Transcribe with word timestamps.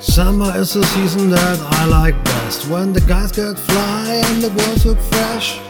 Summer 0.00 0.52
is 0.56 0.74
the 0.74 0.84
season 0.84 1.30
that 1.30 1.58
I 1.60 1.86
like 1.86 2.22
best. 2.24 2.68
When 2.68 2.92
the 2.92 3.00
guys 3.02 3.32
get 3.32 3.58
fly 3.58 4.22
and 4.26 4.42
the 4.42 4.50
girls 4.50 4.84
look 4.84 4.98
fresh. 4.98 5.60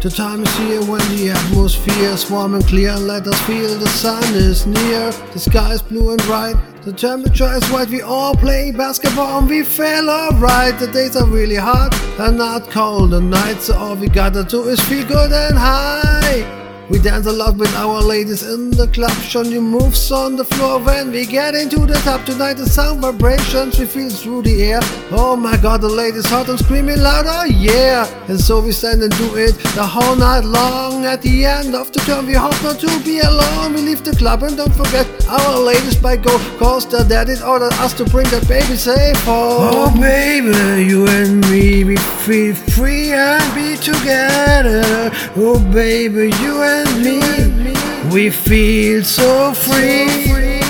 The 0.00 0.10
time 0.10 0.42
is 0.42 0.56
here 0.58 0.80
when 0.80 1.00
the 1.16 1.30
atmosphere 1.30 2.10
is 2.10 2.30
warm 2.30 2.54
and 2.54 2.66
clear. 2.66 2.94
Let 2.96 3.26
us 3.26 3.40
feel 3.42 3.78
the 3.78 3.88
sun 3.88 4.22
is 4.34 4.66
near. 4.66 5.12
The 5.32 5.38
sky 5.38 5.72
is 5.72 5.82
blue 5.82 6.10
and 6.10 6.22
bright. 6.22 6.56
The 6.82 6.92
temperature 6.92 7.50
is 7.54 7.70
right 7.70 7.88
We 7.88 8.02
all 8.02 8.34
play 8.34 8.70
basketball 8.70 9.38
and 9.38 9.48
we 9.48 9.62
feel 9.62 10.10
alright. 10.10 10.78
The 10.78 10.88
days 10.88 11.16
are 11.16 11.26
really 11.26 11.56
hot 11.56 11.94
and 12.18 12.36
not 12.36 12.70
cold. 12.70 13.12
The 13.12 13.20
nights 13.20 13.66
so 13.66 13.76
all 13.76 13.96
we 13.96 14.08
gotta 14.08 14.44
do 14.44 14.64
is 14.64 14.80
feel 14.80 15.06
good 15.06 15.32
and 15.32 15.56
high 15.56 16.63
we 16.90 16.98
dance 16.98 17.26
a 17.26 17.32
lot 17.32 17.56
with 17.56 17.74
our 17.76 18.02
ladies 18.02 18.42
in 18.42 18.70
the 18.70 18.86
club, 18.88 19.12
showing 19.22 19.48
new 19.48 19.62
moves 19.62 20.12
on 20.12 20.36
the 20.36 20.44
floor 20.44 20.78
when 20.80 21.10
we 21.10 21.24
get 21.24 21.54
into 21.54 21.86
the 21.86 21.94
top. 22.04 22.24
Tonight 22.26 22.54
the 22.54 22.68
sound 22.68 23.00
vibrations 23.00 23.78
we 23.78 23.86
feel 23.86 24.10
through 24.10 24.42
the 24.42 24.62
air. 24.62 24.80
Oh 25.10 25.34
my 25.34 25.56
god, 25.56 25.80
the 25.80 25.88
ladies 25.88 26.28
hot 26.28 26.48
and 26.48 26.58
screaming 26.58 27.00
louder, 27.00 27.46
yeah! 27.48 28.06
And 28.28 28.38
so 28.38 28.60
we 28.60 28.72
stand 28.72 29.02
and 29.02 29.16
do 29.16 29.36
it 29.36 29.54
the 29.74 29.86
whole 29.86 30.16
night 30.16 30.44
long. 30.44 31.06
At 31.06 31.22
the 31.22 31.46
end 31.46 31.74
of 31.74 31.90
the 31.92 32.00
turn, 32.00 32.26
we 32.26 32.34
hope 32.34 32.60
not 32.62 32.78
to 32.80 33.00
be 33.02 33.20
alone. 33.20 33.74
We 33.74 33.80
leave 33.80 34.04
the 34.04 34.14
club 34.16 34.42
and 34.42 34.56
don't 34.56 34.74
forget 34.74 35.06
our 35.28 35.58
ladies 35.58 35.96
by 35.96 36.16
go, 36.16 36.36
cause 36.58 36.86
the 36.86 37.02
daddy 37.04 37.40
ordered 37.42 37.72
us 37.74 37.94
to 37.94 38.04
bring 38.04 38.28
that 38.28 38.46
baby 38.46 38.76
safe 38.76 39.18
home. 39.24 39.72
Oh 39.72 40.00
baby, 40.00 40.84
you 40.84 41.06
and 41.08 41.40
me, 41.50 41.84
we 41.84 41.96
feel 41.96 42.54
free 42.54 43.12
and 43.12 43.42
be 43.54 43.76
together. 43.76 45.10
Oh 45.36 45.58
baby, 45.72 46.30
you 46.42 46.62
and 46.62 46.73
and 46.74 47.04
me, 47.04 48.14
we 48.14 48.30
feel 48.30 49.04
so 49.04 49.52
free. 49.54 50.60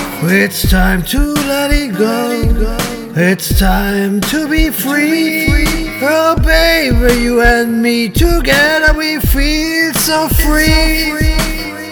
It's 0.41 0.69
time 0.69 1.03
to 1.03 1.19
let 1.51 1.71
it 1.71 1.97
go. 1.97 2.77
It's 3.15 3.59
time 3.59 4.21
to 4.31 4.47
be 4.47 4.69
free. 4.69 5.47
Oh, 6.01 6.35
baby, 6.43 7.21
you 7.21 7.41
and 7.41 7.81
me 7.81 8.09
together, 8.09 8.93
we 8.97 9.19
feel 9.19 9.93
so 9.93 10.27
free. 10.29 11.34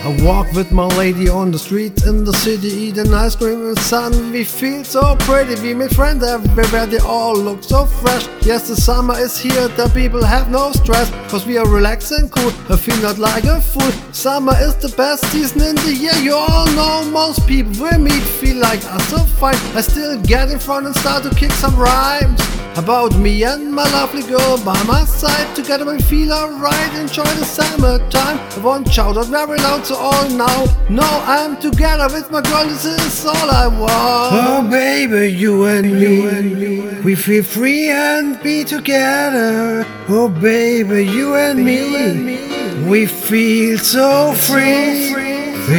I 0.05 0.09
walk 0.21 0.51
with 0.51 0.73
my 0.73 0.85
lady 0.97 1.29
on 1.29 1.51
the 1.51 1.57
street 1.57 2.03
in 2.03 2.25
the 2.25 2.33
city, 2.33 2.67
eating 2.67 3.13
ice 3.13 3.37
cream 3.37 3.61
in 3.61 3.73
the 3.73 3.79
sun. 3.79 4.33
We 4.33 4.43
feel 4.43 4.83
so 4.83 5.15
pretty, 5.19 5.55
we 5.61 5.73
meet 5.73 5.91
friends 5.91 6.25
everywhere, 6.25 6.85
they 6.87 6.97
all 6.97 7.37
look 7.37 7.63
so 7.63 7.85
fresh. 7.85 8.27
Yes, 8.41 8.67
the 8.67 8.75
summer 8.75 9.17
is 9.17 9.39
here, 9.39 9.69
the 9.69 9.89
people 9.93 10.21
have 10.21 10.51
no 10.51 10.73
stress, 10.73 11.09
cause 11.31 11.45
we 11.45 11.57
are 11.57 11.65
relaxed 11.69 12.11
and 12.11 12.29
cool. 12.29 12.51
I 12.69 12.75
feel 12.75 12.97
not 12.97 13.17
like 13.17 13.45
a 13.45 13.61
fool. 13.61 13.93
Summer 14.11 14.53
is 14.59 14.75
the 14.75 14.93
best 14.97 15.23
season 15.31 15.61
in 15.61 15.75
the 15.75 15.93
year, 15.93 16.15
you 16.15 16.35
all 16.35 16.67
know. 16.75 17.09
Most 17.09 17.47
people 17.47 17.71
we 17.71 17.97
meet 17.97 18.23
feel 18.41 18.57
like 18.57 18.83
us 18.83 19.07
so 19.07 19.19
fine. 19.39 19.55
I 19.73 19.79
still 19.79 20.21
get 20.23 20.51
in 20.51 20.59
front 20.59 20.85
and 20.85 20.95
start 20.97 21.23
to 21.23 21.29
kick 21.29 21.51
some 21.51 21.77
rhymes. 21.77 22.41
About 22.75 23.15
me 23.19 23.43
and 23.43 23.71
my 23.71 23.83
lovely 23.91 24.23
girl 24.23 24.57
by 24.65 24.81
my 24.83 25.05
side. 25.05 25.55
Together 25.55 25.85
we 25.85 25.99
feel 26.01 26.33
alright, 26.33 26.93
enjoy 26.95 27.23
the 27.23 27.45
summertime. 27.45 28.39
I 28.39 28.59
won't 28.63 28.91
shout 28.91 29.15
out 29.15 29.27
very 29.27 29.59
loud 29.59 29.85
so 29.85 29.95
all 29.95 30.27
now 30.29 30.65
No, 30.89 31.03
I'm 31.03 31.55
together 31.61 32.07
with 32.11 32.31
my 32.31 32.41
girl, 32.41 32.65
this 32.65 32.85
is 32.85 33.25
all 33.27 33.51
I 33.51 33.67
want. 33.67 34.33
Oh 34.33 34.67
baby, 34.71 35.31
you 35.31 35.65
and 35.65 35.93
me 35.93 37.01
We 37.03 37.13
feel 37.13 37.43
free 37.43 37.89
and 37.91 38.41
be 38.41 38.63
together. 38.63 39.85
Oh 40.09 40.27
baby, 40.27 41.05
you 41.05 41.35
and 41.35 41.63
me 41.63 42.89
We 42.89 43.05
feel 43.05 43.77
so 43.77 44.33
free. 44.33 45.13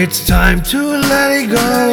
It's 0.01 0.25
time 0.27 0.63
to 0.63 0.81
let 0.81 1.33
it 1.33 1.51
go. 1.51 1.91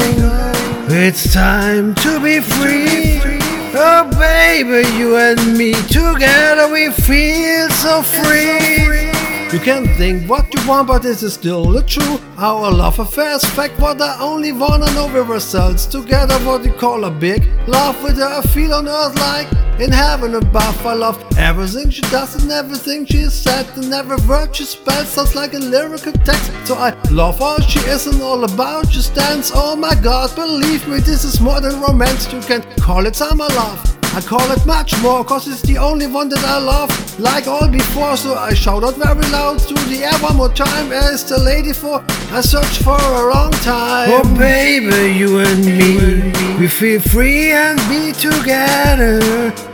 It's 0.94 1.32
time 1.32 1.96
to 1.96 2.20
be 2.20 2.38
free 2.38 3.41
Oh 3.74 4.04
baby, 4.18 4.86
you 4.98 5.16
and 5.16 5.56
me 5.56 5.72
together 5.72 6.70
we 6.70 6.90
feel 6.90 7.68
so 7.70 8.02
free. 8.02 9.10
You 9.52 9.58
can 9.58 9.86
think 9.96 10.28
what 10.28 10.52
you 10.54 10.66
want, 10.68 10.88
but 10.88 11.02
this 11.02 11.22
is 11.22 11.34
still 11.34 11.64
the 11.64 11.82
truth. 11.82 12.22
Our 12.38 12.70
love 12.70 12.98
affair 12.98 13.32
is 13.32 13.44
fact, 13.44 13.78
what 13.80 14.00
I 14.00 14.18
only 14.20 14.52
wanna 14.52 14.92
know 14.94 15.06
with 15.06 15.30
ourselves. 15.30 15.86
Together, 15.86 16.38
what 16.40 16.64
you 16.64 16.72
call 16.72 17.04
a 17.04 17.10
big 17.10 17.46
love 17.66 18.02
with 18.02 18.20
I 18.20 18.42
feel 18.42 18.74
on 18.74 18.88
earth 18.88 19.18
like 19.18 19.48
in 19.80 19.90
heaven 19.90 20.34
above. 20.34 20.86
I 20.86 20.94
love 20.94 21.24
everything 21.36 21.90
she 21.90 22.02
does 22.02 22.42
and 22.42 22.50
everything 22.50 23.06
she 23.06 23.24
said, 23.24 23.66
and 23.76 23.92
every 23.92 24.16
word 24.26 24.54
she 24.54 24.64
spells 24.64 25.08
sounds 25.08 25.34
like 25.34 25.54
a 25.54 25.58
lyrical 25.58 26.12
text. 26.12 26.50
So 26.66 26.74
I 26.74 26.90
love 27.10 27.38
how 27.38 27.58
she 27.60 27.80
is 27.80 28.06
and 28.06 28.20
all 28.22 28.44
about 28.44 28.92
she 28.92 29.00
stands. 29.00 29.52
Oh 29.54 29.76
my 29.76 29.94
god, 29.94 30.34
believe 30.34 30.86
me, 30.88 30.98
this 30.98 31.24
is 31.24 31.40
more 31.40 31.60
than 31.60 31.80
romance. 31.80 32.32
You 32.32 32.40
can 32.40 32.62
call 32.80 33.06
it 33.06 33.16
summer 33.16 33.48
love. 33.48 33.98
I 34.14 34.20
call 34.20 34.50
it 34.50 34.66
much 34.66 34.92
more, 35.00 35.24
cause 35.24 35.48
it's 35.48 35.62
the 35.62 35.78
only 35.78 36.06
one 36.06 36.28
that 36.28 36.44
I 36.44 36.58
love. 36.58 36.90
Like 37.18 37.46
all 37.46 37.66
before, 37.66 38.14
so 38.18 38.34
I 38.34 38.52
shout 38.52 38.84
out 38.84 38.96
very 38.96 39.26
loud 39.30 39.58
to 39.60 39.74
the 39.74 40.04
air 40.04 40.18
one 40.18 40.36
more 40.36 40.52
time. 40.52 40.92
As 40.92 41.24
the 41.24 41.38
lady 41.38 41.72
for 41.72 42.04
I 42.30 42.42
searched 42.42 42.82
for 42.82 42.96
a 42.96 43.32
long 43.32 43.52
time. 43.52 44.10
Oh, 44.10 44.36
baby, 44.36 45.18
you 45.18 45.38
and 45.38 45.64
me, 45.64 46.31
we 46.62 46.68
feel 46.68 47.00
free 47.00 47.50
and 47.50 47.76
be 47.88 48.12
together. 48.12 49.18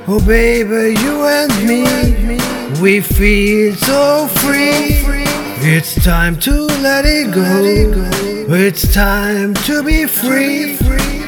Oh, 0.06 0.24
baby, 0.26 0.98
you 0.98 1.26
and 1.26 1.52
me, 1.68 1.84
we 2.80 3.02
feel 3.02 3.74
so 3.74 4.26
free. 4.28 5.04
It's 5.60 6.02
time 6.02 6.38
to 6.40 6.64
let 6.80 7.04
it 7.04 7.34
go. 7.34 7.44
It's 8.54 8.90
time 8.94 9.52
to 9.68 9.82
be 9.82 10.06
free. 10.06 10.78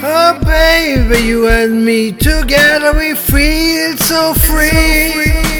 Oh 0.02 0.40
baby, 0.42 1.26
you 1.26 1.46
and 1.46 1.84
me 1.84 2.10
together 2.10 2.94
we 2.96 3.14
feel 3.14 3.98
so 3.98 4.32
free. 4.32 5.59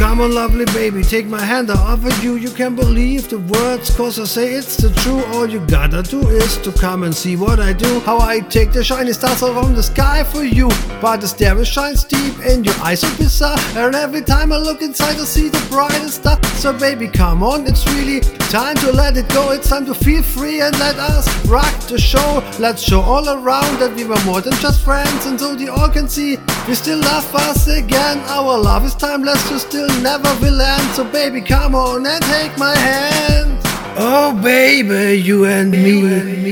Come 0.00 0.22
on, 0.22 0.34
lovely 0.34 0.64
baby, 0.64 1.02
take 1.02 1.26
my 1.26 1.42
hand, 1.42 1.70
I 1.70 1.74
offer 1.74 2.08
you. 2.22 2.36
You 2.36 2.48
can 2.48 2.74
believe 2.74 3.28
the 3.28 3.38
words, 3.38 3.94
cause 3.94 4.18
I 4.18 4.24
say 4.24 4.54
it's 4.54 4.78
the 4.78 4.88
truth. 5.02 5.26
All 5.34 5.46
you 5.46 5.60
gotta 5.66 6.02
do 6.02 6.26
is 6.26 6.56
to 6.62 6.72
come 6.72 7.02
and 7.02 7.14
see 7.14 7.36
what 7.36 7.60
I 7.60 7.74
do. 7.74 8.00
How 8.00 8.18
I 8.18 8.40
take 8.40 8.72
the 8.72 8.82
shiny 8.82 9.12
stars 9.12 9.40
from 9.40 9.74
the 9.74 9.82
sky 9.82 10.24
for 10.24 10.42
you. 10.42 10.70
But 11.02 11.20
the 11.20 11.28
stare 11.28 11.62
shines 11.66 12.04
deep 12.04 12.38
in 12.40 12.64
your 12.64 12.74
eyes 12.76 13.00
so 13.00 13.14
bizarre. 13.18 13.58
And 13.76 13.94
every 13.94 14.22
time 14.22 14.52
I 14.52 14.56
look 14.56 14.80
inside, 14.80 15.16
I 15.16 15.24
see 15.24 15.50
the 15.50 15.62
brightest 15.68 16.22
star. 16.22 16.42
So, 16.56 16.72
baby, 16.72 17.06
come 17.06 17.42
on, 17.42 17.66
it's 17.66 17.86
really 17.92 18.20
time 18.48 18.76
to 18.76 18.92
let 18.92 19.18
it 19.18 19.28
go. 19.28 19.50
It's 19.50 19.68
time 19.68 19.84
to 19.84 19.94
feel 19.94 20.22
free 20.22 20.62
and 20.62 20.76
let 20.78 20.96
us 20.96 21.28
rock 21.46 21.78
the 21.88 21.98
show. 21.98 22.42
Let's 22.58 22.82
show 22.82 23.02
all 23.02 23.28
around 23.28 23.78
that 23.80 23.94
we 23.94 24.04
were 24.04 24.22
more 24.24 24.40
than 24.40 24.54
just 24.54 24.82
friends. 24.82 25.26
And 25.26 25.38
so 25.38 25.54
they 25.54 25.68
all 25.68 25.90
can 25.90 26.08
see 26.08 26.38
we 26.66 26.74
still 26.74 27.00
love 27.00 27.34
us 27.34 27.68
again. 27.68 28.18
Our 28.28 28.56
love 28.58 28.86
is 28.86 28.94
timeless, 28.94 29.46
so 29.48 29.58
still 29.58 29.89
never 30.02 30.32
will 30.40 30.60
end. 30.60 30.82
So 30.94 31.04
baby, 31.04 31.40
come 31.40 31.74
on 31.74 32.06
and 32.06 32.22
take 32.24 32.56
my 32.58 32.76
hand. 32.76 33.58
Oh 33.96 34.32
baby, 34.42 35.20
you 35.20 35.44
and 35.44 35.70
me, 35.70 36.02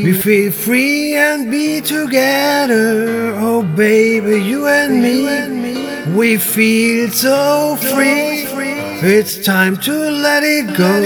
we 0.04 0.12
feel 0.12 0.52
free 0.52 1.14
and 1.16 1.50
be 1.50 1.80
together. 1.80 3.32
Oh 3.36 3.62
baby, 3.62 4.42
you 4.42 4.66
and 4.66 5.02
me, 5.02 6.14
we 6.14 6.36
feel 6.36 7.10
so 7.10 7.76
free. 7.76 8.67
It's 9.00 9.44
time 9.44 9.76
to 9.76 9.92
let 9.92 10.42
it 10.42 10.76
go. 10.76 11.00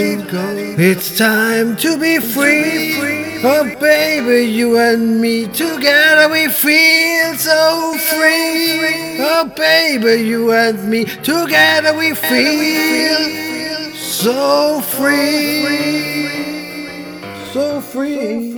It's 0.79 1.19
time 1.19 1.77
to 1.77 1.99
be 1.99 2.21
free. 2.21 3.43
Oh 3.45 3.65
baby, 3.79 4.51
you 4.51 4.79
and 4.79 5.21
me 5.21 5.47
together 5.47 6.33
we 6.33 6.49
feel 6.49 7.35
so 7.37 7.95
free. 7.99 9.19
Oh 9.21 9.53
baby, 9.55 10.23
you 10.23 10.53
and 10.53 10.89
me 10.89 11.05
together 11.05 11.95
we 11.95 12.15
feel 12.15 13.95
so 13.95 14.81
free. 14.81 15.67
So 17.53 17.83
free. 17.83 18.53